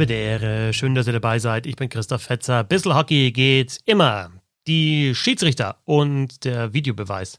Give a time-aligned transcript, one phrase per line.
[0.00, 1.66] Habe der, schön, dass ihr dabei seid.
[1.66, 2.64] Ich bin Christoph Fetzer.
[2.64, 4.30] Bissl Hockey geht immer.
[4.66, 7.38] Die Schiedsrichter und der Videobeweis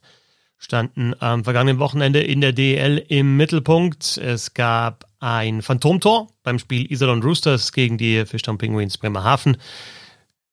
[0.60, 4.18] standen am vergangenen Wochenende in der DL im Mittelpunkt.
[4.18, 9.58] Es gab ein Phantomtor beim Spiel Iserlohn Roosters gegen die Fischtown Penguins Bremerhaven.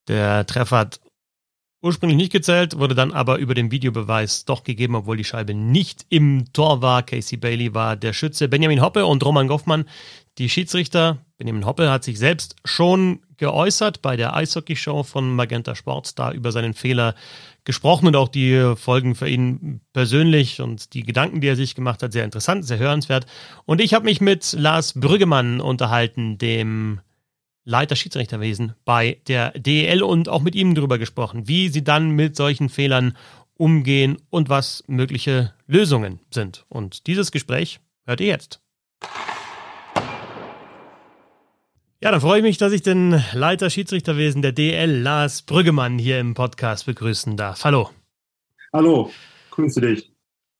[0.07, 0.99] Der Treffer hat
[1.83, 6.07] ursprünglich nicht gezählt, wurde dann aber über den Videobeweis doch gegeben, obwohl die Scheibe nicht
[6.09, 7.03] im Tor war.
[7.03, 8.47] Casey Bailey war der Schütze.
[8.47, 9.85] Benjamin Hoppe und Roman Goffmann,
[10.39, 11.23] die Schiedsrichter.
[11.39, 16.51] Benjamin Hoppe hat sich selbst schon geäußert bei der Eishockey-Show von Magenta Sports, da über
[16.51, 17.15] seinen Fehler
[17.63, 22.03] gesprochen und auch die Folgen für ihn persönlich und die Gedanken, die er sich gemacht
[22.03, 23.25] hat, sehr interessant, sehr hörenswert.
[23.65, 26.99] Und ich habe mich mit Lars Brüggemann unterhalten, dem
[27.63, 32.35] Leiter Schiedsrichterwesen bei der DEL und auch mit ihm darüber gesprochen, wie sie dann mit
[32.35, 33.15] solchen Fehlern
[33.53, 36.65] umgehen und was mögliche Lösungen sind.
[36.67, 38.59] Und dieses Gespräch hört ihr jetzt.
[42.01, 46.17] Ja, dann freue ich mich, dass ich den Leiter Schiedsrichterwesen der DL, Lars Brüggemann, hier
[46.21, 47.65] im Podcast begrüßen darf.
[47.65, 47.89] Hallo.
[48.71, 49.11] Hallo,
[49.51, 50.09] grüße dich.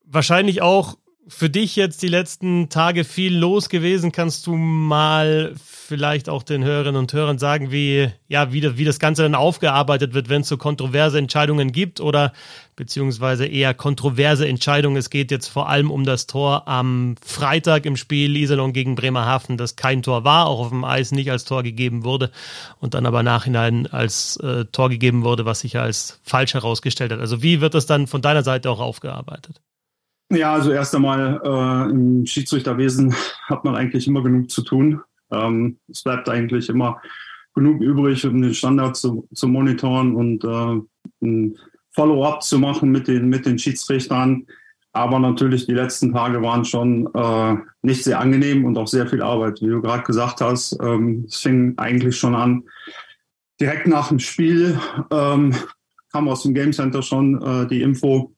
[0.03, 4.11] Wahrscheinlich auch für dich jetzt die letzten Tage viel los gewesen.
[4.11, 8.99] Kannst du mal vielleicht auch den Hörerinnen und Hörern sagen, wie, ja, wie, wie das
[8.99, 12.33] Ganze dann aufgearbeitet wird, wenn es so kontroverse Entscheidungen gibt oder
[12.75, 14.97] beziehungsweise eher kontroverse Entscheidungen.
[14.97, 19.57] Es geht jetzt vor allem um das Tor am Freitag im Spiel Iserlohn gegen Bremerhaven,
[19.57, 22.31] das kein Tor war, auch auf dem Eis nicht als Tor gegeben wurde
[22.79, 27.19] und dann aber nachhinein als äh, Tor gegeben wurde, was sich als falsch herausgestellt hat.
[27.19, 29.61] Also wie wird das dann von deiner Seite auch aufgearbeitet?
[30.31, 33.13] Ja, also erst einmal äh, im Schiedsrichterwesen
[33.47, 35.01] hat man eigentlich immer genug zu tun.
[35.31, 37.01] Ähm, es bleibt eigentlich immer
[37.55, 41.57] genug übrig, um den Standard zu, zu monitoren und äh, ein
[41.91, 44.45] Follow-up zu machen mit den, mit den Schiedsrichtern.
[44.91, 49.21] Aber natürlich, die letzten Tage waren schon äh, nicht sehr angenehm und auch sehr viel
[49.21, 49.61] Arbeit.
[49.61, 52.63] Wie du gerade gesagt hast, ähm, es fing eigentlich schon an,
[53.59, 54.79] direkt nach dem Spiel
[55.11, 55.55] ähm,
[56.11, 58.33] kam aus dem Game Center schon äh, die Info,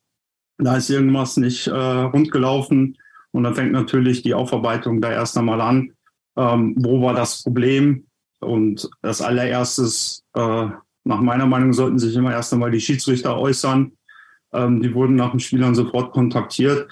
[0.58, 2.96] da ist irgendwas nicht äh, rund gelaufen.
[3.32, 5.92] Und dann fängt natürlich die Aufarbeitung da erst einmal an.
[6.36, 8.06] Ähm, wo war das Problem?
[8.40, 10.66] Und das allererstes, äh,
[11.04, 13.92] nach meiner Meinung, sollten sich immer erst einmal die Schiedsrichter äußern.
[14.52, 16.90] Ähm, die wurden nach dem Spiel dann sofort kontaktiert.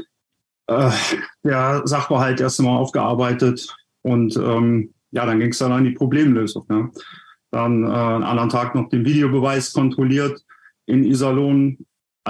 [0.66, 0.90] Äh,
[1.44, 3.74] der Sachverhalt erst einmal aufgearbeitet.
[4.02, 6.64] Und ähm, ja, dann ging es dann an die Problemlösung.
[6.68, 6.90] Ne?
[7.50, 10.42] Dann äh, einen anderen Tag noch den Videobeweis kontrolliert
[10.86, 11.78] in Iserlohn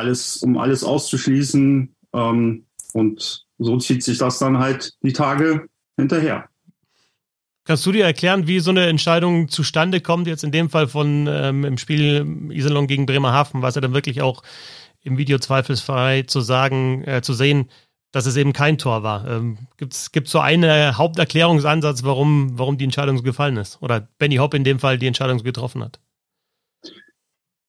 [0.01, 1.95] alles, um alles auszuschließen.
[2.13, 5.67] Ähm, und so zieht sich das dann halt die Tage
[5.97, 6.49] hinterher.
[7.65, 11.29] Kannst du dir erklären, wie so eine Entscheidung zustande kommt, jetzt in dem Fall von
[11.31, 14.43] ähm, im Spiel Iserlohn gegen Bremerhaven, was ja dann wirklich auch
[15.03, 17.71] im Video zweifelsfrei zu sagen, äh, zu sehen,
[18.13, 19.29] dass es eben kein Tor war.
[19.29, 23.81] Ähm, Gibt es so einen Haupterklärungsansatz, warum, warum die Entscheidung so gefallen ist?
[23.83, 26.01] Oder Benny Hopp in dem Fall die Entscheidung so getroffen hat?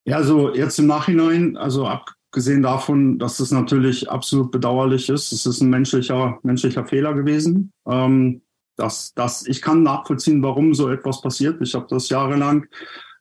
[0.05, 1.87] Ja, also jetzt im Nachhinein, also
[2.31, 7.73] abgesehen davon, dass es natürlich absolut bedauerlich ist, es ist ein menschlicher, menschlicher Fehler gewesen.
[7.85, 8.41] Ähm,
[8.77, 11.61] das, das, ich kann nachvollziehen, warum so etwas passiert.
[11.61, 12.67] Ich habe das jahrelang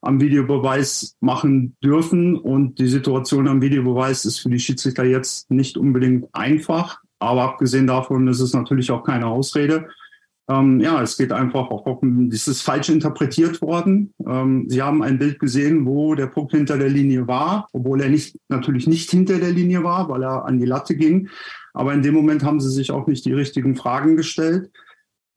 [0.00, 5.76] am Videobeweis machen dürfen und die Situation am Videobeweis ist für die Schiedsrichter jetzt nicht
[5.76, 7.00] unbedingt einfach.
[7.18, 9.88] Aber abgesehen davon ist es natürlich auch keine Ausrede.
[10.50, 14.12] Ähm, ja, es geht einfach auch um, das ist falsch interpretiert worden.
[14.26, 18.08] Ähm, Sie haben ein Bild gesehen, wo der Puck hinter der Linie war, obwohl er
[18.08, 21.28] nicht, natürlich nicht hinter der Linie war, weil er an die Latte ging.
[21.72, 24.72] Aber in dem Moment haben Sie sich auch nicht die richtigen Fragen gestellt.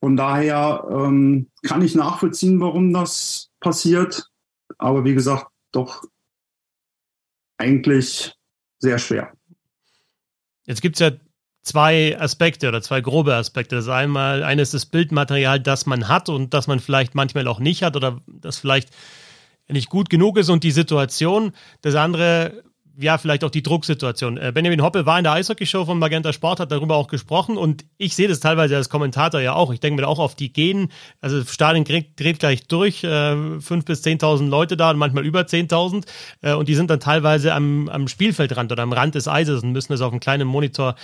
[0.00, 4.28] Von daher ähm, kann ich nachvollziehen, warum das passiert.
[4.78, 6.02] Aber wie gesagt, doch
[7.56, 8.34] eigentlich
[8.80, 9.32] sehr schwer.
[10.66, 11.12] Jetzt gibt es ja
[11.64, 13.74] zwei Aspekte oder zwei grobe Aspekte.
[13.74, 17.58] Das einmal, eine ist das Bildmaterial, das man hat und das man vielleicht manchmal auch
[17.58, 18.90] nicht hat oder das vielleicht
[19.68, 21.52] nicht gut genug ist und die Situation.
[21.80, 22.62] Das andere,
[22.98, 24.36] ja, vielleicht auch die Drucksituation.
[24.36, 27.86] Äh, Benjamin Hoppe war in der Eishockey-Show von Magenta Sport, hat darüber auch gesprochen und
[27.96, 29.72] ich sehe das teilweise als Kommentator ja auch.
[29.72, 30.92] Ich denke mir auch auf die gehen.
[31.22, 36.04] Also Stadion dreht gleich durch, äh, fünf bis zehntausend Leute da und manchmal über zehntausend
[36.42, 39.72] äh, und die sind dann teilweise am, am Spielfeldrand oder am Rand des Eises und
[39.72, 40.94] müssen das auf einem kleinen Monitor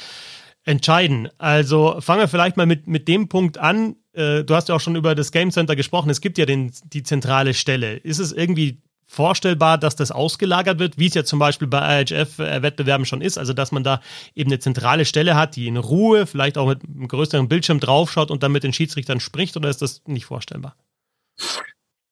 [0.70, 1.28] entscheiden.
[1.38, 3.96] Also fangen wir vielleicht mal mit, mit dem Punkt an.
[4.12, 6.10] Äh, du hast ja auch schon über das Game Center gesprochen.
[6.10, 7.96] Es gibt ja den, die zentrale Stelle.
[7.96, 13.04] Ist es irgendwie vorstellbar, dass das ausgelagert wird, wie es ja zum Beispiel bei IHF-Wettbewerben
[13.04, 14.00] schon ist, also dass man da
[14.36, 18.30] eben eine zentrale Stelle hat, die in Ruhe, vielleicht auch mit einem größeren Bildschirm draufschaut
[18.30, 20.76] und dann mit den Schiedsrichtern spricht, oder ist das nicht vorstellbar?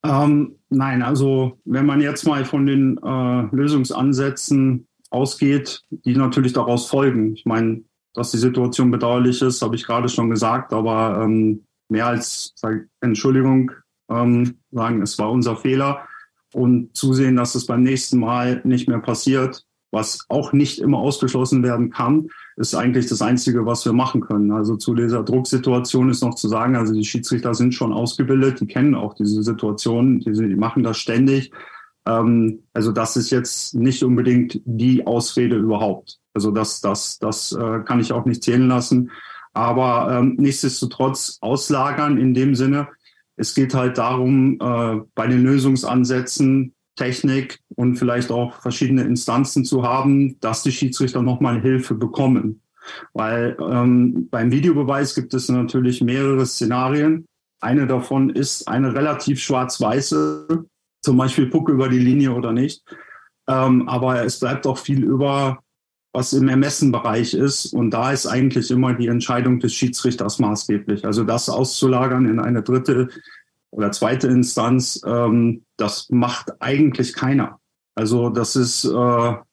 [0.05, 6.88] Ähm, nein, also wenn man jetzt mal von den äh, Lösungsansätzen ausgeht, die natürlich daraus
[6.88, 7.34] folgen.
[7.34, 7.82] Ich meine,
[8.19, 12.55] dass die Situation bedauerlich ist, habe ich gerade schon gesagt, aber ähm, mehr als
[13.00, 13.70] Entschuldigung
[14.11, 16.06] ähm, sagen, es war unser Fehler
[16.53, 21.62] und zusehen, dass es beim nächsten Mal nicht mehr passiert, was auch nicht immer ausgeschlossen
[21.62, 24.50] werden kann, ist eigentlich das Einzige, was wir machen können.
[24.53, 28.67] Also zu dieser Drucksituation ist noch zu sagen, also die Schiedsrichter sind schon ausgebildet, die
[28.67, 31.53] kennen auch diese Situation, die, die machen das ständig.
[32.08, 36.19] Ähm, also das ist jetzt nicht unbedingt die Ausrede überhaupt.
[36.34, 39.10] Also das, das, das äh, kann ich auch nicht zählen lassen.
[39.52, 42.88] Aber ähm, nichtsdestotrotz auslagern in dem Sinne,
[43.37, 49.84] es geht halt darum, äh, bei den Lösungsansätzen Technik und vielleicht auch verschiedene Instanzen zu
[49.84, 52.60] haben, dass die Schiedsrichter nochmal Hilfe bekommen.
[53.12, 57.26] Weil ähm, beim Videobeweis gibt es natürlich mehrere Szenarien.
[57.60, 60.66] Eine davon ist eine relativ schwarz-weiße,
[61.08, 62.84] zum Beispiel Puck über die Linie oder nicht.
[63.49, 65.60] Ähm, aber es bleibt auch viel über,
[66.12, 67.72] was im Ermessenbereich ist.
[67.72, 71.06] Und da ist eigentlich immer die Entscheidung des Schiedsrichters maßgeblich.
[71.06, 73.08] Also das auszulagern in eine dritte
[73.70, 77.58] oder zweite Instanz, ähm, das macht eigentlich keiner.
[77.94, 78.88] Also das ist äh,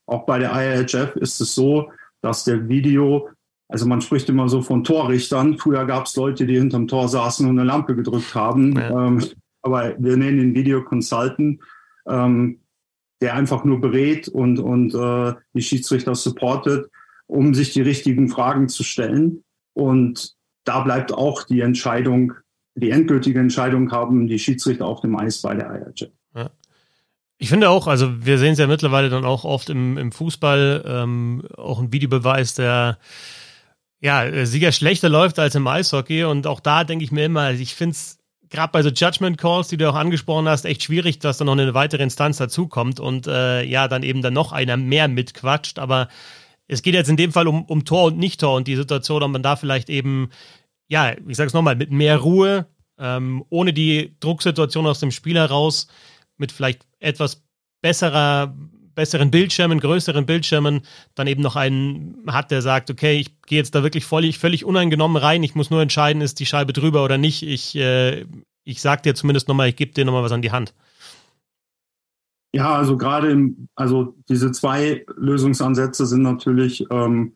[0.08, 1.90] auch bei der IHF ist es so,
[2.22, 3.30] dass der Video,
[3.70, 5.58] also man spricht immer so von Torrichtern.
[5.58, 8.78] Früher gab es Leute, die hinterm Tor saßen und eine Lampe gedrückt haben.
[8.78, 9.08] Ja.
[9.08, 9.24] Ähm,
[9.66, 11.60] aber wir nennen ihn Video Consultant,
[12.08, 12.60] ähm,
[13.22, 16.90] der einfach nur berät und, und äh, die Schiedsrichter supportet,
[17.28, 19.44] um sich die richtigen Fragen zu stellen.
[19.74, 22.34] Und da bleibt auch die Entscheidung
[22.76, 26.12] die endgültige Entscheidung haben die Schiedsrichter auf dem Eis bei der IRJ.
[26.36, 26.52] Ja.
[27.38, 30.84] Ich finde auch, also wir sehen es ja mittlerweile dann auch oft im, im Fußball,
[30.86, 32.98] ähm, auch ein Videobeweis, der
[34.02, 36.26] ja, Sieger schlechter läuft als im Eishockey.
[36.26, 38.20] Und auch da denke ich mir immer, also ich finde es
[38.50, 41.54] gerade bei so Judgment Calls, die du auch angesprochen hast, echt schwierig, dass da noch
[41.54, 45.80] eine weitere Instanz dazukommt und äh, ja, dann eben dann noch einer mehr mitquatscht.
[45.80, 46.08] Aber
[46.68, 49.32] es geht jetzt in dem Fall um, um Tor und Nicht-Tor und die Situation, ob
[49.32, 50.30] man da vielleicht eben
[50.88, 55.38] ja, ich sage es nochmal, mit mehr Ruhe, ähm, ohne die Drucksituation aus dem Spiel
[55.38, 55.88] heraus,
[56.38, 57.44] mit vielleicht etwas
[57.82, 58.56] besserer,
[58.96, 60.82] besseren Bildschirmen, größeren Bildschirmen,
[61.14, 64.66] dann eben noch einen hat, der sagt, okay, ich gehe jetzt da wirklich völlig, völlig
[64.66, 67.44] uneingenommen rein, ich muss nur entscheiden, ist die Scheibe drüber oder nicht.
[67.44, 68.26] Ich, äh,
[68.64, 70.74] ich sag dir zumindest nochmal, ich gebe dir nochmal was an die Hand.
[72.54, 77.36] Ja, also gerade, also diese zwei Lösungsansätze sind natürlich ähm,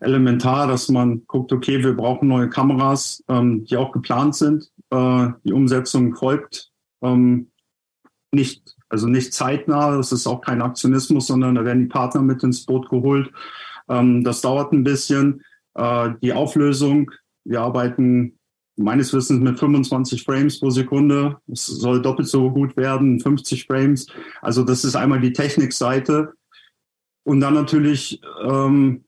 [0.00, 4.70] elementar, dass man guckt, okay, wir brauchen neue Kameras, ähm, die auch geplant sind.
[4.90, 6.70] Äh, die Umsetzung folgt
[7.02, 7.50] ähm,
[8.30, 9.96] nicht, also nicht zeitnah.
[9.96, 13.30] Das ist auch kein Aktionismus, sondern da werden die Partner mit ins Boot geholt.
[13.88, 15.42] Ähm, das dauert ein bisschen.
[15.74, 17.10] Äh, die Auflösung,
[17.44, 18.38] wir arbeiten
[18.76, 21.38] meines Wissens mit 25 Frames pro Sekunde.
[21.50, 24.06] Es soll doppelt so gut werden, 50 Frames.
[24.40, 26.32] Also das ist einmal die Technikseite.
[27.24, 29.04] Und dann natürlich ähm,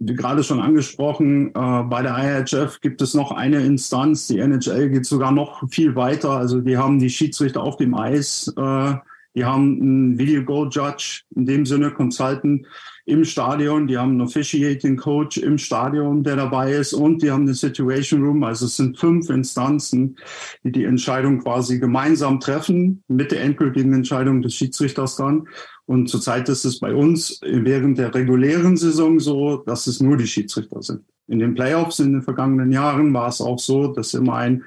[0.00, 4.28] wie gerade schon angesprochen, äh, bei der IHF gibt es noch eine Instanz.
[4.28, 6.30] Die NHL geht sogar noch viel weiter.
[6.30, 8.94] Also die haben die Schiedsrichter auf dem Eis, äh,
[9.38, 12.66] die haben einen Video Goal Judge, in dem Sinne Consultant
[13.06, 17.42] im Stadion, die haben einen Officiating Coach im Stadion, der dabei ist und die haben
[17.42, 18.42] eine Situation Room.
[18.42, 20.16] Also es sind fünf Instanzen,
[20.64, 25.46] die die Entscheidung quasi gemeinsam treffen mit der endgültigen Entscheidung des Schiedsrichters dann.
[25.86, 30.26] Und zurzeit ist es bei uns während der regulären Saison so, dass es nur die
[30.26, 31.02] Schiedsrichter sind.
[31.28, 34.64] In den Playoffs in den vergangenen Jahren war es auch so, dass immer ein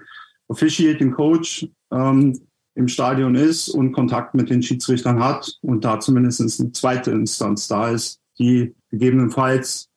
[0.47, 2.39] Officiating Coach ähm,
[2.75, 7.67] im Stadion ist und Kontakt mit den Schiedsrichtern hat und da zumindest eine zweite Instanz
[7.67, 9.89] da ist, die gegebenenfalls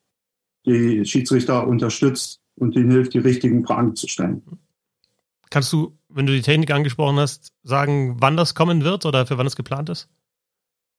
[0.65, 4.41] die Schiedsrichter unterstützt und ihnen hilft, die richtigen Fragen zu stellen.
[5.49, 9.37] Kannst du, wenn du die Technik angesprochen hast, sagen, wann das kommen wird oder für
[9.37, 10.09] wann es geplant ist?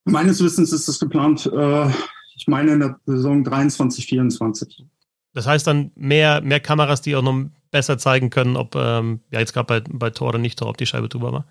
[0.04, 1.88] Meines Wissens ist es geplant, äh,
[2.36, 4.84] ich meine in der Saison 23, 24.
[5.34, 9.40] Das heißt dann mehr, mehr Kameras, die auch noch besser zeigen können, ob, ähm, ja,
[9.40, 11.46] jetzt gerade bei, bei Tor oder nicht Tor, ob die Scheibe drüber war?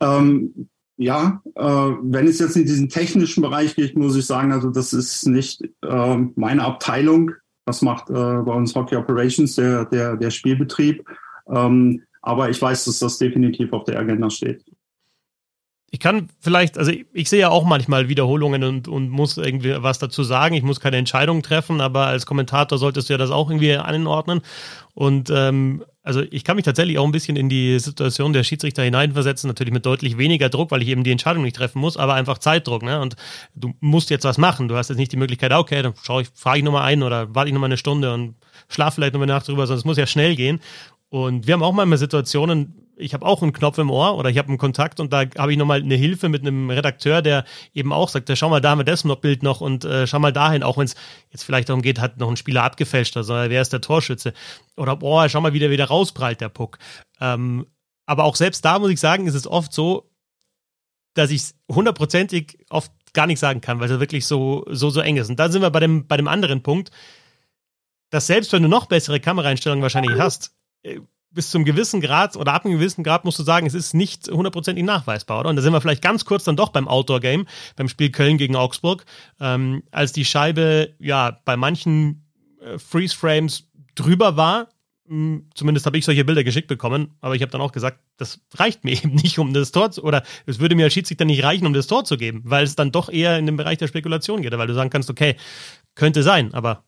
[0.00, 4.70] Ähm, ja, äh, wenn es jetzt in diesen technischen Bereich geht, muss ich sagen, also
[4.70, 7.32] das ist nicht äh, meine Abteilung.
[7.64, 11.04] Das macht äh, bei uns Hockey Operations, der, der, der Spielbetrieb.
[11.48, 14.62] Ähm, aber ich weiß, dass das definitiv auf der Agenda steht
[15.92, 19.74] ich kann vielleicht, also ich, ich, sehe ja auch manchmal Wiederholungen und, und muss irgendwie
[19.82, 20.54] was dazu sagen.
[20.54, 24.40] Ich muss keine Entscheidung treffen, aber als Kommentator solltest du ja das auch irgendwie anordnen.
[24.94, 28.84] Und ähm, also ich kann mich tatsächlich auch ein bisschen in die Situation der Schiedsrichter
[28.84, 32.14] hineinversetzen, natürlich mit deutlich weniger Druck, weil ich eben die Entscheidung nicht treffen muss, aber
[32.14, 33.00] einfach Zeitdruck, ne?
[33.00, 33.16] Und
[33.56, 34.68] du musst jetzt was machen.
[34.68, 37.34] Du hast jetzt nicht die Möglichkeit, okay, dann schaue ich, frage ich nochmal ein oder
[37.34, 38.36] warte ich nochmal eine Stunde und
[38.68, 40.60] schlafe vielleicht nochmal nach drüber, sondern es muss ja schnell gehen.
[41.10, 44.38] Und wir haben auch mal Situationen, ich habe auch einen Knopf im Ohr oder ich
[44.38, 47.92] habe einen Kontakt und da habe ich nochmal eine Hilfe mit einem Redakteur, der eben
[47.92, 50.32] auch sagt, schau mal da haben wir das noch Bild noch und äh, schau mal
[50.32, 50.94] dahin, auch wenn es
[51.30, 54.34] jetzt vielleicht darum geht, hat noch ein Spieler abgefälscht, also wer ist der Torschütze?
[54.76, 56.78] Oder boah, schau mal, wie der wieder rausprallt, der Puck.
[57.20, 57.66] Ähm,
[58.06, 60.10] aber auch selbst da muss ich sagen, ist es oft so,
[61.14, 65.16] dass ich hundertprozentig oft gar nicht sagen kann, weil es wirklich so, so, so eng
[65.16, 65.28] ist.
[65.28, 66.90] Und da sind wir bei dem, bei dem anderen Punkt,
[68.10, 70.52] dass selbst wenn du noch bessere Kameraeinstellungen wahrscheinlich hast,
[71.32, 74.28] bis zum gewissen Grad oder ab einem gewissen Grad musst du sagen, es ist nicht
[74.28, 75.50] hundertprozentig nachweisbar, oder?
[75.50, 77.46] Und da sind wir vielleicht ganz kurz dann doch beim Outdoor-Game,
[77.76, 79.04] beim Spiel Köln gegen Augsburg,
[79.38, 82.26] ähm, als die Scheibe ja bei manchen
[82.60, 84.68] äh, Freeze-Frames drüber war.
[85.06, 88.40] Hm, zumindest habe ich solche Bilder geschickt bekommen, aber ich habe dann auch gesagt, das
[88.54, 91.44] reicht mir eben nicht, um das Tor zu, oder es würde mir als Schiedsrichter nicht
[91.44, 93.88] reichen, um das Tor zu geben, weil es dann doch eher in den Bereich der
[93.88, 95.36] Spekulation geht, weil du sagen kannst, okay,
[95.94, 96.84] könnte sein, aber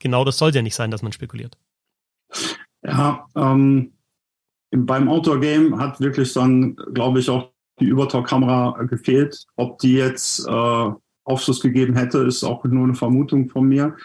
[0.00, 1.56] genau das soll ja nicht sein, dass man spekuliert.
[2.82, 3.92] Ja, ähm,
[4.70, 9.44] beim Outdoor-Game hat wirklich dann, glaube ich, auch die Übertor-Kamera gefehlt.
[9.56, 10.90] Ob die jetzt äh,
[11.24, 13.96] Aufschluss gegeben hätte, ist auch nur eine Vermutung von mir.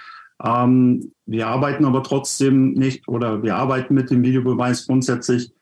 [0.43, 5.53] Ähm, wir arbeiten aber trotzdem nicht oder wir arbeiten mit dem Videobeweis grundsätzlich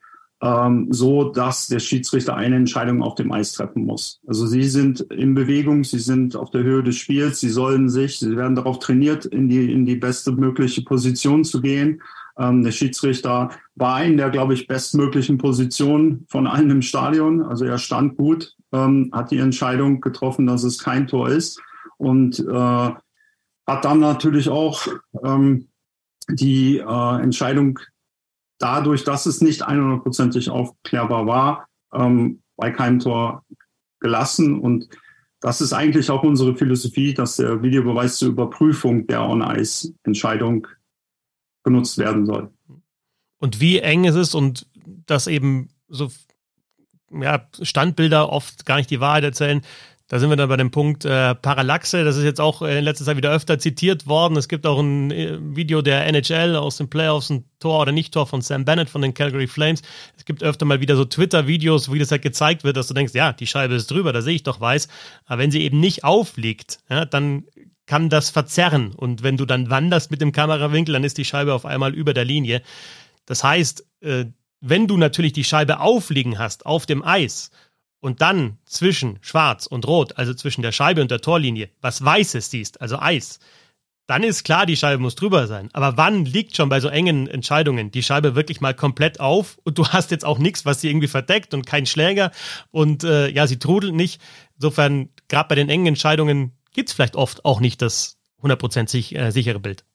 [0.41, 4.21] ähm, so, dass der Schiedsrichter eine Entscheidung auf dem Eis treffen muss.
[4.25, 8.19] Also sie sind in Bewegung, sie sind auf der Höhe des Spiels, sie sollen sich,
[8.19, 12.01] sie werden darauf trainiert, in die, in die beste mögliche Position zu gehen.
[12.39, 17.43] Ähm, der Schiedsrichter war in der, glaube ich, bestmöglichen Position von allen im Stadion.
[17.43, 21.61] Also er stand gut, ähm, hat die Entscheidung getroffen, dass es kein Tor ist
[21.97, 22.53] und äh,
[23.67, 24.87] hat dann natürlich auch
[25.23, 25.67] ähm,
[26.29, 27.79] die äh, Entscheidung
[28.57, 33.43] dadurch, dass es nicht 100%ig aufklärbar war, ähm, bei keinem Tor
[33.99, 34.59] gelassen.
[34.59, 34.89] Und
[35.41, 40.67] das ist eigentlich auch unsere Philosophie, dass der Videobeweis zur Überprüfung der On-Ice-Entscheidung
[41.63, 42.51] genutzt werden soll.
[43.39, 44.67] Und wie eng ist es und
[45.05, 46.09] dass eben so
[47.11, 49.61] ja, Standbilder oft gar nicht die Wahrheit erzählen,
[50.09, 52.03] da sind wir dann bei dem Punkt äh, Parallaxe.
[52.03, 54.37] Das ist jetzt auch in letzter Zeit wieder öfter zitiert worden.
[54.37, 58.25] Es gibt auch ein äh, Video der NHL aus den Playoffs, ein Tor oder Nicht-Tor
[58.25, 59.83] von Sam Bennett von den Calgary Flames.
[60.17, 63.13] Es gibt öfter mal wieder so Twitter-Videos, wo das halt gezeigt wird, dass du denkst,
[63.13, 64.87] ja, die Scheibe ist drüber, da sehe ich doch weiß.
[65.27, 67.43] Aber wenn sie eben nicht aufliegt, ja, dann
[67.89, 68.93] kann das verzerren.
[68.93, 72.13] Und wenn du dann wanderst mit dem Kamerawinkel, dann ist die Scheibe auf einmal über
[72.13, 72.61] der Linie.
[73.25, 74.25] Das heißt, äh,
[74.61, 77.49] wenn du natürlich die Scheibe aufliegen hast auf dem Eis
[77.99, 82.51] und dann zwischen Schwarz und Rot, also zwischen der Scheibe und der Torlinie, was Weißes
[82.51, 83.39] siehst, also Eis,
[84.05, 85.69] dann ist klar, die Scheibe muss drüber sein.
[85.73, 89.79] Aber wann liegt schon bei so engen Entscheidungen die Scheibe wirklich mal komplett auf und
[89.79, 92.31] du hast jetzt auch nichts, was sie irgendwie verdeckt und kein Schläger
[92.69, 94.21] und äh, ja, sie trudelt nicht.
[94.57, 99.15] Insofern, gerade bei den engen Entscheidungen gibt es vielleicht oft auch nicht das 100% sich,
[99.15, 99.85] äh, sichere Bild.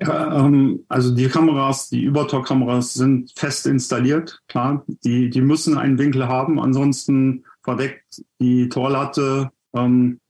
[0.00, 4.84] Ja, ähm, also die Kameras, die Übertor-Kameras sind fest installiert, klar.
[5.04, 10.20] Die, die müssen einen Winkel haben, ansonsten verdeckt die Torlatte ähm,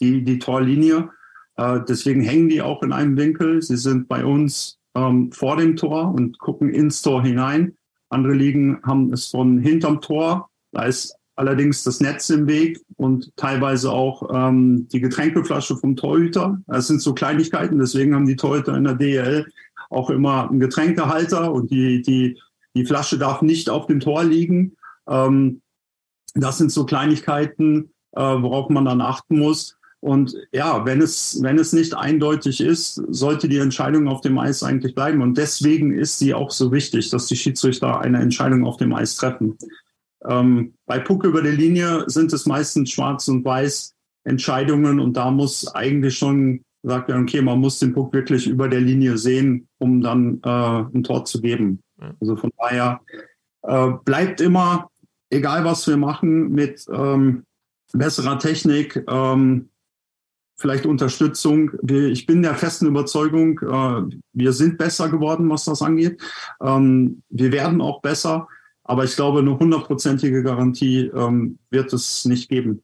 [0.00, 1.10] die, die Torlinie.
[1.56, 3.62] Äh, deswegen hängen die auch in einem Winkel.
[3.62, 7.76] Sie sind bei uns ähm, vor dem Tor und gucken ins Tor hinein.
[8.08, 10.50] Andere Ligen haben es von hinterm Tor.
[10.72, 16.60] Da ist allerdings das Netz im Weg und teilweise auch ähm, die Getränkeflasche vom Torhüter.
[16.66, 19.46] Das sind so Kleinigkeiten, deswegen haben die Torhüter in der DL
[19.90, 22.40] auch immer einen Getränkehalter und die, die,
[22.74, 24.76] die Flasche darf nicht auf dem Tor liegen.
[25.08, 25.60] Ähm,
[26.34, 29.76] das sind so Kleinigkeiten, äh, worauf man dann achten muss.
[30.00, 34.62] Und ja, wenn es, wenn es nicht eindeutig ist, sollte die Entscheidung auf dem Eis
[34.62, 35.22] eigentlich bleiben.
[35.22, 39.16] Und deswegen ist sie auch so wichtig, dass die Schiedsrichter eine Entscheidung auf dem Eis
[39.16, 39.56] treffen.
[40.28, 45.30] Ähm, bei Puck über der Linie sind es meistens schwarz und weiß Entscheidungen und da
[45.30, 49.68] muss eigentlich schon gesagt werden, okay, man muss den Puck wirklich über der Linie sehen,
[49.78, 51.80] um dann äh, ein Tor zu geben.
[52.20, 53.00] Also von daher
[53.62, 54.90] äh, bleibt immer,
[55.30, 57.44] egal was wir machen, mit ähm,
[57.92, 59.70] besserer Technik, ähm,
[60.56, 61.70] vielleicht Unterstützung.
[61.88, 66.20] Ich bin der festen Überzeugung, äh, wir sind besser geworden, was das angeht.
[66.60, 68.48] Ähm, wir werden auch besser.
[68.84, 72.82] Aber ich glaube, eine hundertprozentige Garantie ähm, wird es nicht geben.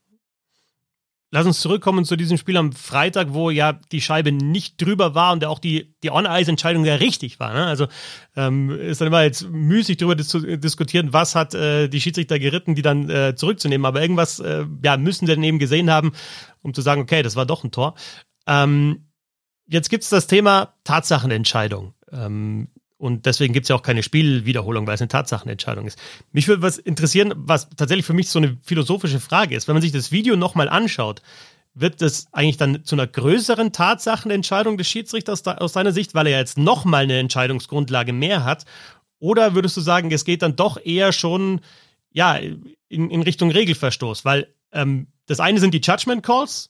[1.33, 5.33] Lass uns zurückkommen zu diesem Spiel am Freitag, wo ja die Scheibe nicht drüber war
[5.33, 7.53] und auch die, die On-Ice-Entscheidung ja richtig war.
[7.53, 7.67] Ne?
[7.67, 7.87] Also
[8.35, 12.75] ähm, ist dann immer jetzt müßig darüber dis diskutieren, was hat äh, die Schiedsrichter geritten,
[12.75, 13.85] die dann äh, zurückzunehmen.
[13.85, 16.13] Aber irgendwas äh, ja, müssen sie dann eben gesehen haben,
[16.63, 17.95] um zu sagen, okay, das war doch ein Tor.
[18.49, 19.07] Ähm,
[19.69, 21.95] jetzt gibt es das Thema Tatsachenentscheidung.
[22.11, 22.67] Ähm,
[23.01, 25.99] und deswegen gibt es ja auch keine Spielwiederholung, weil es eine Tatsachenentscheidung ist.
[26.33, 29.67] Mich würde was interessieren, was tatsächlich für mich so eine philosophische Frage ist.
[29.67, 31.23] Wenn man sich das Video nochmal anschaut,
[31.73, 36.39] wird das eigentlich dann zu einer größeren Tatsachenentscheidung des Schiedsrichters aus deiner Sicht, weil er
[36.39, 38.67] jetzt nochmal eine Entscheidungsgrundlage mehr hat?
[39.19, 41.63] Oder würdest du sagen, es geht dann doch eher schon
[42.13, 44.27] ja, in, in Richtung Regelverstoß?
[44.27, 46.69] Weil ähm, das eine sind die Judgment Calls.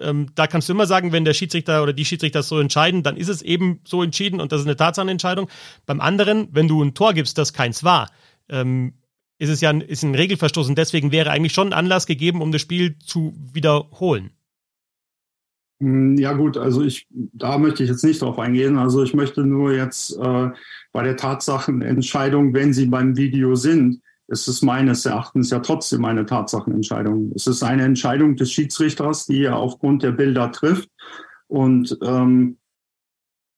[0.00, 3.16] Ähm, da kannst du immer sagen, wenn der Schiedsrichter oder die Schiedsrichter so entscheiden, dann
[3.16, 5.48] ist es eben so entschieden und das ist eine Tatsachenentscheidung.
[5.86, 8.10] Beim anderen, wenn du ein Tor gibst, das keins war,
[8.48, 8.94] ähm,
[9.38, 12.40] ist es ja ein, ist ein Regelverstoß und deswegen wäre eigentlich schon ein Anlass gegeben,
[12.40, 14.30] um das Spiel zu wiederholen.
[15.80, 18.78] Hm, ja gut, also ich, da möchte ich jetzt nicht drauf eingehen.
[18.78, 20.50] Also ich möchte nur jetzt äh,
[20.92, 26.26] bei der Tatsachenentscheidung, wenn sie beim Video sind, ist es meines Erachtens ja trotzdem eine
[26.26, 27.32] Tatsachenentscheidung.
[27.34, 30.88] Es ist eine Entscheidung des Schiedsrichters, die er aufgrund der Bilder trifft.
[31.46, 32.58] Und ähm,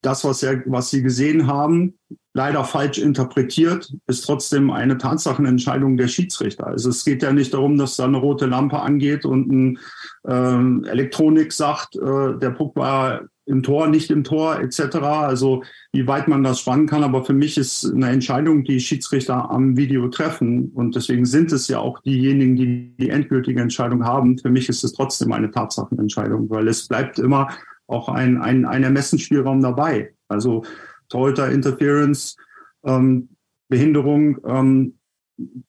[0.02, 1.98] das, was, er, was Sie gesehen haben,
[2.34, 6.68] leider falsch interpretiert, ist trotzdem eine Tatsachenentscheidung der Schiedsrichter.
[6.68, 9.78] Also es geht ja nicht darum, dass da eine rote Lampe angeht und ein
[10.26, 14.96] ähm, Elektronik sagt, äh, der Puck war im Tor, nicht im Tor etc.
[14.96, 15.62] Also
[15.92, 17.02] wie weit man das spannen kann.
[17.02, 20.70] Aber für mich ist eine Entscheidung, die Schiedsrichter am Video treffen.
[20.74, 24.38] Und deswegen sind es ja auch diejenigen, die die endgültige Entscheidung haben.
[24.38, 27.48] Für mich ist es trotzdem eine Tatsachenentscheidung, weil es bleibt immer
[27.86, 30.12] auch ein, ein, ein Ermessensspielraum dabei.
[30.28, 30.62] Also
[31.08, 32.36] Torhüter Interference,
[32.84, 33.30] ähm,
[33.68, 34.98] Behinderung, ähm,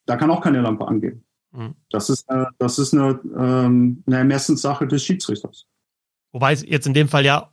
[0.06, 1.24] da kann auch keine Lampe angehen.
[1.52, 1.76] Mhm.
[1.90, 5.66] Das ist, äh, das ist eine, ähm, eine Ermessenssache des Schiedsrichters.
[6.32, 7.50] Wobei es jetzt in dem Fall ja,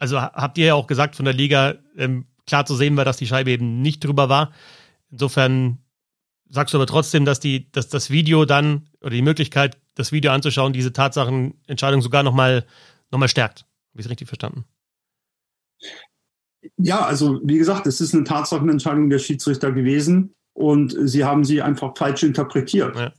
[0.00, 3.18] also habt ihr ja auch gesagt von der Liga, ähm, klar zu sehen war, dass
[3.18, 4.50] die Scheibe eben nicht drüber war.
[5.10, 5.78] Insofern
[6.48, 10.32] sagst du aber trotzdem, dass die, dass das Video dann oder die Möglichkeit, das Video
[10.32, 12.66] anzuschauen, diese Tatsachenentscheidung sogar nochmal
[13.10, 13.60] nochmal stärkt.
[13.92, 14.64] Habe ich es richtig verstanden?
[16.76, 21.62] Ja, also wie gesagt, es ist eine Tatsachenentscheidung der Schiedsrichter gewesen und sie haben sie
[21.62, 22.96] einfach falsch interpretiert.
[22.96, 23.12] Ja.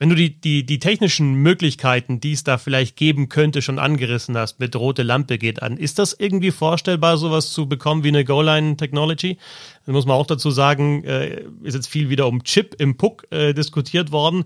[0.00, 4.34] Wenn du die, die, die technischen Möglichkeiten, die es da vielleicht geben könnte, schon angerissen
[4.34, 8.24] hast, mit rote Lampe geht an, ist das irgendwie vorstellbar, sowas zu bekommen wie eine
[8.24, 9.36] Goal-Line-Technology?
[9.84, 13.26] Da muss man auch dazu sagen, äh, ist jetzt viel wieder um Chip im Puck
[13.30, 14.44] äh, diskutiert worden.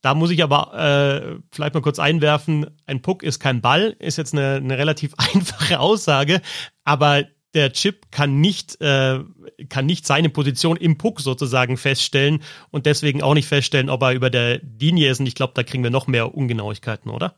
[0.00, 4.16] Da muss ich aber äh, vielleicht mal kurz einwerfen, ein Puck ist kein Ball, ist
[4.16, 6.40] jetzt eine, eine relativ einfache Aussage,
[6.84, 9.20] aber der Chip kann nicht, äh,
[9.68, 14.12] kann nicht seine Position im Puck sozusagen feststellen und deswegen auch nicht feststellen, ob er
[14.12, 15.20] über der Linie ist.
[15.20, 17.36] Und ich glaube, da kriegen wir noch mehr Ungenauigkeiten, oder?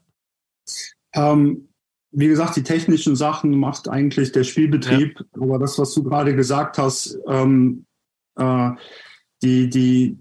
[1.14, 1.68] Ähm,
[2.10, 5.18] wie gesagt, die technischen Sachen macht eigentlich der Spielbetrieb.
[5.18, 5.42] Ja.
[5.42, 7.84] Aber das, was du gerade gesagt hast, ähm,
[8.36, 8.70] äh,
[9.42, 10.18] die, die,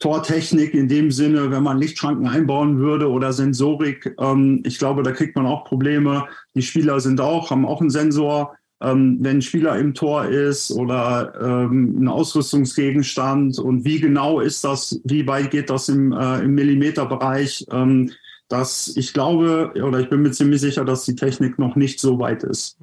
[0.00, 5.12] Tortechnik in dem Sinne, wenn man Lichtschranken einbauen würde oder Sensorik, ähm, ich glaube, da
[5.12, 6.26] kriegt man auch Probleme.
[6.54, 8.54] Die Spieler sind auch, haben auch einen Sensor.
[8.84, 14.62] Ähm, wenn ein Spieler im Tor ist oder ähm, ein Ausrüstungsgegenstand und wie genau ist
[14.62, 18.12] das, wie weit geht das im, äh, im Millimeterbereich, ähm,
[18.48, 22.18] dass ich glaube oder ich bin mir ziemlich sicher, dass die Technik noch nicht so
[22.18, 22.78] weit ist.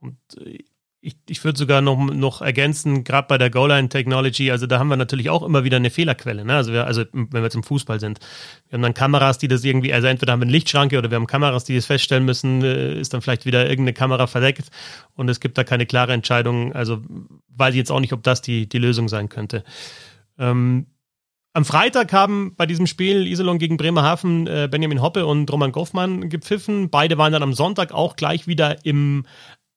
[0.00, 0.62] Und äh,
[1.06, 4.96] ich, ich würde sogar noch, noch ergänzen, gerade bei der Goal-Line-Technology, also da haben wir
[4.96, 6.44] natürlich auch immer wieder eine Fehlerquelle.
[6.44, 6.54] Ne?
[6.54, 8.18] Also, wir, also wenn wir im Fußball sind.
[8.68, 11.14] Wir haben dann Kameras, die das irgendwie, also entweder haben wir eine Lichtschranke oder wir
[11.14, 14.68] haben Kameras, die das feststellen müssen, äh, ist dann vielleicht wieder irgendeine Kamera verdeckt
[15.14, 16.72] und es gibt da keine klare Entscheidung.
[16.72, 17.02] Also
[17.50, 19.62] weiß ich jetzt auch nicht, ob das die, die Lösung sein könnte.
[20.38, 20.86] Ähm,
[21.56, 26.28] am Freitag haben bei diesem Spiel Iserlohn gegen Bremerhaven äh, Benjamin Hoppe und Roman Goffmann
[26.28, 26.90] gepfiffen.
[26.90, 29.24] Beide waren dann am Sonntag auch gleich wieder im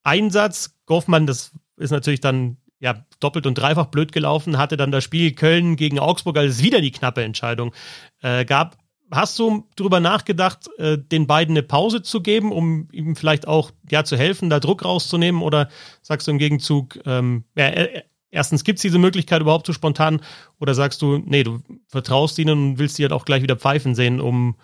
[0.04, 0.76] Einsatz.
[0.86, 5.34] Goffmann, das ist natürlich dann ja doppelt und dreifach blöd gelaufen, hatte dann das Spiel
[5.34, 7.74] Köln gegen Augsburg, als es wieder die knappe Entscheidung
[8.22, 8.78] äh, gab.
[9.12, 13.72] Hast du darüber nachgedacht, äh, den beiden eine Pause zu geben, um ihm vielleicht auch
[13.90, 15.42] ja zu helfen, da Druck rauszunehmen?
[15.42, 15.70] Oder
[16.02, 20.22] sagst du im Gegenzug, ähm, ja, äh, erstens gibt es diese Möglichkeit überhaupt so spontan?
[20.60, 23.96] Oder sagst du, nee, du vertraust ihnen und willst sie halt auch gleich wieder pfeifen
[23.96, 24.56] sehen, um,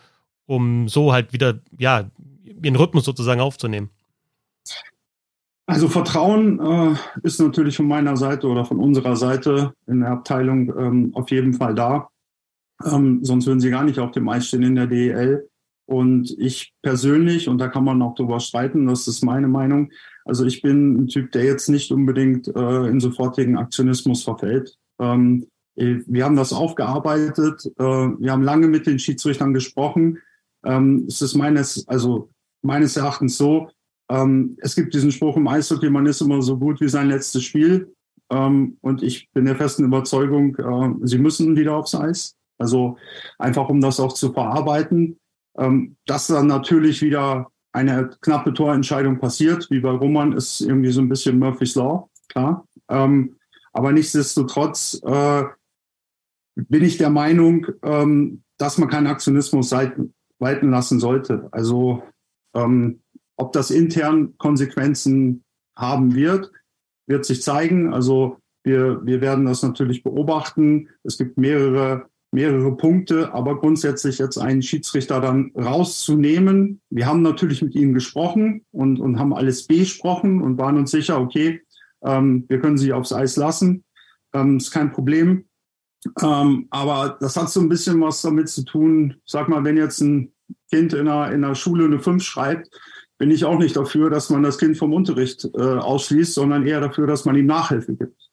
[0.46, 2.10] um so halt wieder, ja,
[2.62, 3.90] ihren Rhythmus sozusagen aufzunehmen?
[5.68, 10.72] Also Vertrauen äh, ist natürlich von meiner Seite oder von unserer Seite in der Abteilung
[10.78, 12.10] ähm, auf jeden Fall da.
[12.84, 15.50] Ähm, sonst würden sie gar nicht auf dem Eis stehen in der DEL.
[15.88, 19.92] Und ich persönlich, und da kann man auch drüber streiten, das ist meine Meinung,
[20.24, 24.76] also ich bin ein Typ, der jetzt nicht unbedingt äh, in sofortigen Aktionismus verfällt.
[25.00, 30.20] Ähm, äh, wir haben das aufgearbeitet, äh, wir haben lange mit den Schiedsrichtern gesprochen.
[30.66, 32.30] Ähm, es ist meines, also
[32.64, 33.70] meines Erachtens so,
[34.10, 37.44] ähm, es gibt diesen Spruch im Eishockey, man ist immer so gut wie sein letztes
[37.44, 37.94] Spiel.
[38.30, 42.36] Ähm, und ich bin der festen Überzeugung, äh, sie müssen wieder aufs Eis.
[42.58, 42.98] Also
[43.38, 45.18] einfach, um das auch zu verarbeiten.
[45.58, 51.02] Ähm, dass dann natürlich wieder eine knappe Torentscheidung passiert, wie bei Roman, ist irgendwie so
[51.02, 52.66] ein bisschen Murphy's Law, klar.
[52.90, 53.36] Ähm,
[53.74, 55.44] aber nichtsdestotrotz äh,
[56.56, 61.50] bin ich der Meinung, ähm, dass man keinen Aktionismus walten lassen sollte.
[61.52, 62.04] Also
[62.54, 63.02] ähm,
[63.38, 65.44] ob das intern Konsequenzen
[65.78, 66.52] haben wird,
[67.08, 67.94] wird sich zeigen.
[67.94, 70.90] Also wir, wir werden das natürlich beobachten.
[71.04, 76.82] Es gibt mehrere, mehrere Punkte, aber grundsätzlich jetzt einen Schiedsrichter dann rauszunehmen.
[76.90, 81.20] Wir haben natürlich mit ihm gesprochen und, und haben alles besprochen und waren uns sicher,
[81.20, 81.62] okay,
[82.04, 83.84] ähm, wir können sie aufs Eis lassen.
[84.34, 85.46] Ähm, ist kein Problem.
[86.22, 89.16] Ähm, aber das hat so ein bisschen was damit zu tun.
[89.26, 90.32] Sag mal, wenn jetzt ein
[90.70, 92.70] Kind in einer, in einer Schule eine 5 schreibt,
[93.18, 96.82] bin ich auch nicht dafür, dass man das Kind vom Unterricht äh, ausschließt, sondern eher
[96.82, 98.30] dafür, dass man ihm Nachhilfe gibt.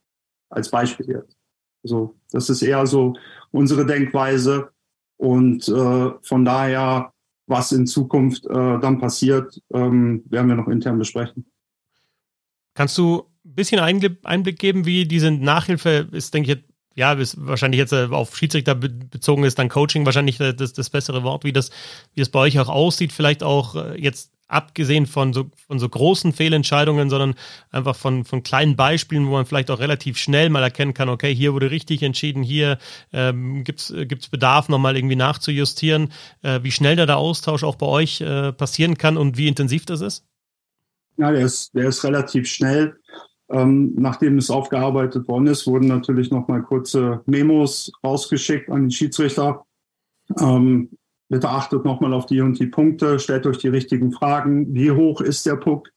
[0.49, 1.37] Als Beispiel jetzt.
[1.85, 3.15] Also das ist eher so
[3.51, 4.71] unsere Denkweise.
[5.17, 7.13] Und äh, von daher,
[7.47, 11.47] was in Zukunft äh, dann passiert, ähm, werden wir noch intern besprechen.
[12.75, 16.65] Kannst du ein bisschen Einblick geben, wie diese Nachhilfe ist, denke ich,
[16.95, 21.23] ja, ist wahrscheinlich jetzt äh, auf Schiedsrichter bezogen ist, dann Coaching wahrscheinlich das, das bessere
[21.23, 21.71] Wort, wie das,
[22.15, 25.89] wie das bei euch auch aussieht, vielleicht auch äh, jetzt abgesehen von so, von so
[25.89, 27.35] großen Fehlentscheidungen, sondern
[27.71, 31.35] einfach von, von kleinen Beispielen, wo man vielleicht auch relativ schnell mal erkennen kann, okay,
[31.35, 32.79] hier wurde richtig entschieden, hier
[33.13, 36.13] ähm, gibt es Bedarf, nochmal irgendwie nachzujustieren,
[36.43, 39.87] äh, wie schnell da der Austausch auch bei euch äh, passieren kann und wie intensiv
[39.87, 40.25] das ist?
[41.17, 42.97] Ja, der ist, der ist relativ schnell.
[43.51, 49.67] Ähm, nachdem es aufgearbeitet worden ist, wurden natürlich nochmal kurze Memos rausgeschickt an den Schiedsrichter.
[50.41, 50.89] Ähm,
[51.33, 54.75] bitte achtet nochmal auf die und die Punkte, stellt euch die richtigen Fragen.
[54.75, 55.89] Wie hoch ist der Puck?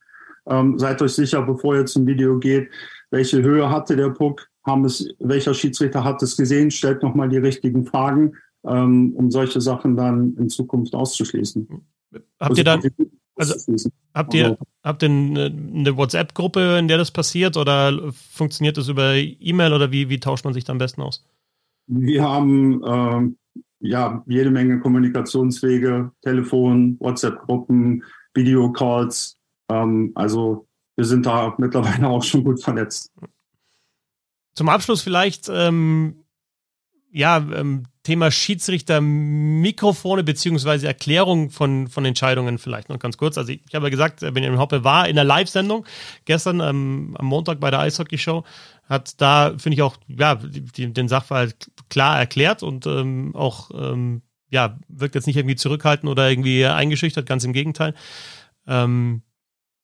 [0.47, 2.69] Ähm, seid euch sicher, bevor ihr zum Video geht,
[3.11, 4.47] welche Höhe hatte der Puck?
[4.65, 6.71] Haben es, welcher Schiedsrichter hat es gesehen?
[6.71, 11.67] Stellt nochmal die richtigen Fragen, ähm, um solche Sachen dann in Zukunft auszuschließen.
[12.13, 12.81] Habt also, ihr dann,
[13.35, 18.87] also habt ihr, also habt ihr eine, WhatsApp-Gruppe, in der das passiert oder funktioniert das
[18.87, 21.25] über E-Mail oder wie, wie tauscht man sich da am besten aus?
[21.87, 23.35] Wir haben äh,
[23.79, 29.37] ja jede Menge Kommunikationswege, Telefon, WhatsApp-Gruppen, Videocalls.
[29.69, 33.11] Ähm, also wir sind da mittlerweile auch schon gut vernetzt.
[34.55, 36.23] Zum Abschluss vielleicht, ähm,
[37.11, 43.37] ja, ähm, Thema Schiedsrichter, Mikrofone beziehungsweise Erklärung von, von Entscheidungen vielleicht noch ganz kurz.
[43.37, 45.85] Also ich, ich habe ja gesagt, Benjamin Hoppe war in der Live-Sendung
[46.23, 48.43] gestern ähm, am Montag bei der Eishockey-Show,
[48.87, 54.21] hat da, finde ich auch, ja, die, den Sachverhalt klar erklärt und ähm, auch, ähm,
[54.51, 57.95] ja, wirkt jetzt nicht irgendwie zurückhaltend oder irgendwie eingeschüchtert, ganz im Gegenteil.
[58.67, 59.23] Ähm,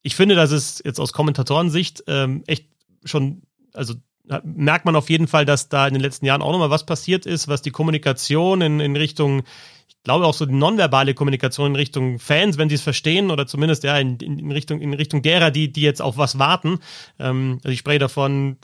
[0.04, 2.68] ich finde, dass es jetzt aus Kommentatorensicht ähm, echt
[3.04, 3.42] schon,
[3.74, 3.96] also
[4.44, 7.26] merkt man auf jeden Fall, dass da in den letzten Jahren auch nochmal was passiert
[7.26, 9.44] ist, was die Kommunikation in, in Richtung,
[9.88, 13.48] ich glaube auch so die nonverbale Kommunikation in Richtung Fans, wenn sie es verstehen, oder
[13.48, 16.80] zumindest ja in, in, Richtung, in Richtung derer, die, die jetzt auf was warten.
[17.20, 18.58] Ähm, also ich spreche davon,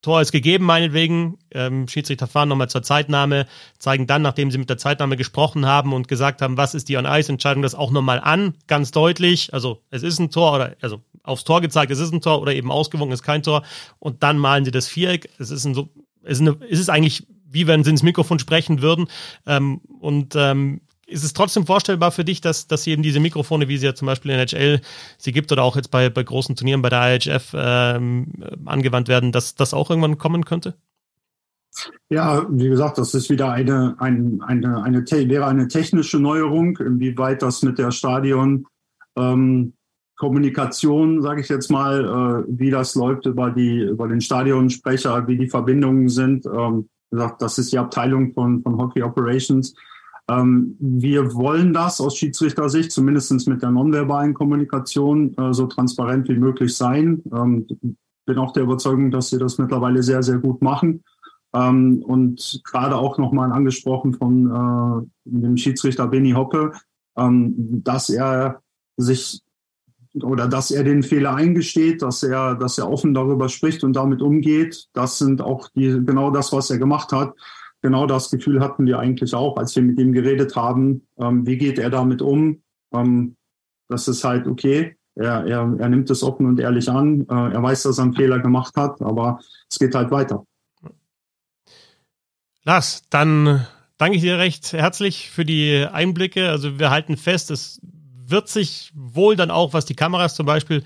[0.00, 1.38] Tor ist gegeben, meinetwegen.
[1.50, 3.46] Ähm, Schiedsrichter fahren nochmal zur Zeitnahme,
[3.78, 6.96] zeigen dann, nachdem sie mit der Zeitnahme gesprochen haben und gesagt haben, was ist die
[6.96, 9.52] On-Ice-Entscheidung, das auch nochmal an, ganz deutlich.
[9.52, 12.54] Also es ist ein Tor oder also aufs Tor gezeigt, es ist ein Tor oder
[12.54, 13.62] eben ausgewogen ist kein Tor.
[13.98, 15.30] Und dann malen sie das Viereck.
[15.38, 15.88] Es ist ein
[16.24, 19.06] es ist, eine, es ist eigentlich wie wenn sie ins Mikrofon sprechen würden.
[19.46, 23.78] Ähm, und ähm, ist es trotzdem vorstellbar für dich, dass, dass eben diese Mikrofone, wie
[23.78, 24.80] sie ja zum Beispiel in NHL
[25.16, 28.32] sie gibt oder auch jetzt bei, bei großen Turnieren bei der IHF ähm,
[28.66, 30.74] angewandt werden, dass das auch irgendwann kommen könnte?
[32.10, 37.40] Ja, wie gesagt, das ist wieder eine, eine, eine, eine, wäre eine technische Neuerung, inwieweit
[37.40, 38.66] das mit der Stadion
[39.16, 39.74] ähm,
[40.18, 45.38] Kommunikation, sage ich jetzt mal, äh, wie das läuft über die über den Stadionsprecher, wie
[45.38, 46.44] die Verbindungen sind.
[46.46, 49.74] Ähm, das ist die Abteilung von, von Hockey Operations.
[50.28, 56.36] Ähm, wir wollen das aus Schiedsrichtersicht, zumindest mit der nonverbalen Kommunikation, äh, so transparent wie
[56.36, 57.22] möglich sein.
[57.32, 57.66] Ähm,
[58.26, 61.02] bin auch der Überzeugung, dass wir das mittlerweile sehr, sehr gut machen.
[61.54, 66.72] Ähm, und gerade auch nochmal angesprochen von äh, dem Schiedsrichter Benny Hoppe,
[67.16, 67.54] ähm,
[67.84, 68.60] dass er
[68.98, 69.42] sich
[70.14, 74.22] oder dass er den Fehler eingesteht, dass er, dass er offen darüber spricht und damit
[74.22, 74.88] umgeht.
[74.92, 77.34] Das sind auch die, genau das, was er gemacht hat
[77.82, 81.06] genau das Gefühl hatten wir eigentlich auch, als wir mit ihm geredet haben.
[81.18, 82.62] Ähm, wie geht er damit um?
[82.92, 83.36] Ähm,
[83.88, 84.96] das ist halt okay.
[85.14, 87.26] Er, er, er nimmt es offen und ehrlich an.
[87.28, 89.40] Äh, er weiß, dass er einen Fehler gemacht hat, aber
[89.70, 90.44] es geht halt weiter.
[92.64, 93.66] Lars, dann
[93.96, 96.50] danke ich dir recht herzlich für die Einblicke.
[96.50, 97.80] Also wir halten fest, es
[98.30, 100.82] wird sich wohl dann auch, was die Kameras zum Beispiel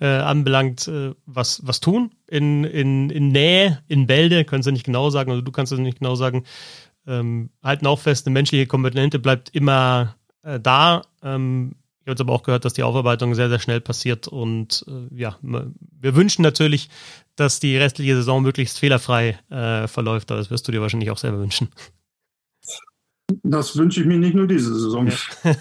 [0.00, 2.12] äh, anbelangt, äh, was, was tun.
[2.28, 5.78] In, in, in Nähe, in Bälde, können sie nicht genau sagen, also du kannst es
[5.78, 6.44] nicht genau sagen.
[7.06, 11.02] Ähm, halten auch fest, eine menschliche Komponente bleibt immer äh, da.
[11.22, 14.84] Ähm, ich habe jetzt aber auch gehört, dass die Aufarbeitung sehr, sehr schnell passiert und
[14.88, 16.90] äh, ja, wir wünschen natürlich,
[17.34, 21.18] dass die restliche Saison möglichst fehlerfrei äh, verläuft, aber das wirst du dir wahrscheinlich auch
[21.18, 21.70] selber wünschen.
[23.42, 25.06] Das wünsche ich mir nicht nur diese Saison.
[25.06, 25.14] Ja.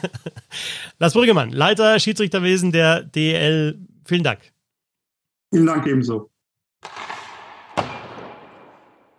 [1.00, 3.80] Lars Brüggemann, Leiter Schiedsrichterwesen der DL.
[4.06, 4.40] Vielen Dank.
[5.52, 6.30] Vielen Dank ebenso.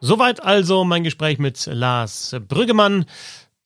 [0.00, 3.06] Soweit also mein Gespräch mit Lars Brüggemann.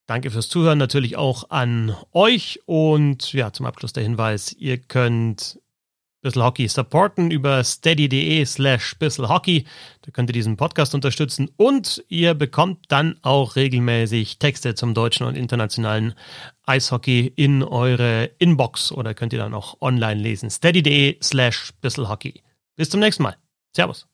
[0.07, 5.61] Danke fürs Zuhören natürlich auch an euch und ja, zum Abschluss der Hinweis, ihr könnt
[6.21, 9.65] Bissl Hockey supporten über steady.de slash Hockey.
[10.03, 15.27] Da könnt ihr diesen Podcast unterstützen und ihr bekommt dann auch regelmäßig Texte zum deutschen
[15.27, 16.15] und internationalen
[16.67, 20.51] Eishockey in eure Inbox oder könnt ihr dann auch online lesen.
[20.51, 22.43] steady.de slash Hockey.
[22.77, 23.37] Bis zum nächsten Mal.
[23.75, 24.07] Servus.